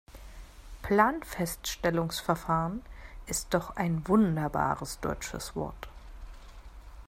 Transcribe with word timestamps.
Planfeststellungsverfahren 0.81 2.81
ist 3.27 3.53
doch 3.53 3.75
ein 3.75 4.07
wunderbares 4.07 4.99
deutsches 4.99 5.55
Wort. 5.55 5.89